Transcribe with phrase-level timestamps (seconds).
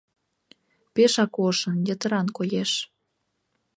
[0.93, 2.71] —Пешак ошын, йытыран коеш.